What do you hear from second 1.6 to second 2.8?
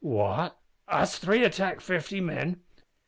fifty men?"